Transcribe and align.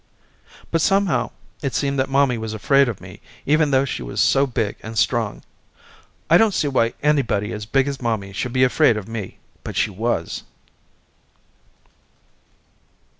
But 0.71 0.81
somehow 0.81 1.29
it 1.61 1.75
seemed 1.75 1.99
that 1.99 2.09
mommy 2.09 2.35
was 2.35 2.55
afraid 2.55 2.89
of 2.89 2.99
me 2.99 3.21
even 3.45 3.69
though 3.69 3.85
she 3.85 4.01
was 4.01 4.19
so 4.19 4.47
big 4.47 4.77
and 4.81 4.97
strong. 4.97 5.43
I 6.27 6.39
don't 6.39 6.55
see 6.55 6.67
why 6.67 6.95
anybody 7.03 7.53
as 7.53 7.67
big 7.67 7.87
as 7.87 8.01
mommy 8.01 8.33
should 8.33 8.51
be 8.51 8.63
afraid 8.63 8.97
of 8.97 9.07
me 9.07 9.37
but 9.63 9.75
she 9.75 9.91
was. 9.91 10.41